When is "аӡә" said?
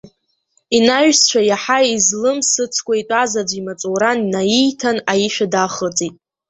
3.41-3.53